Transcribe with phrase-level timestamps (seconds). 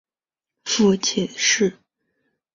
[0.65, 1.77] 父亲是。